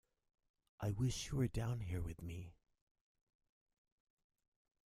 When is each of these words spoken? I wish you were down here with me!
I 0.79 0.89
wish 0.89 1.29
you 1.29 1.37
were 1.37 1.47
down 1.47 1.79
here 1.81 2.01
with 2.01 2.23
me! 2.23 2.55